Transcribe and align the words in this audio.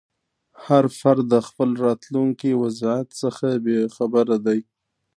هر 0.65 0.83
فرد 0.99 1.23
د 1.33 1.35
خپل 1.47 1.69
راتلونکي 1.85 2.49
وضعیت 2.63 3.09
څخه 3.21 3.45
بې 3.65 3.79
خبره 3.95 4.37
دی. 4.45 4.59